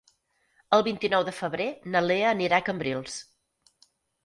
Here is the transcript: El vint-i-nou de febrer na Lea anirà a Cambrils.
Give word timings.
El 0.77 0.83
vint-i-nou 0.87 1.25
de 1.27 1.33
febrer 1.41 1.67
na 1.97 2.03
Lea 2.07 2.33
anirà 2.37 2.61
a 2.63 2.67
Cambrils. 2.73 3.21